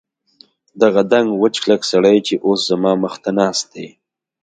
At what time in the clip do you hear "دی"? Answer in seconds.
3.73-3.87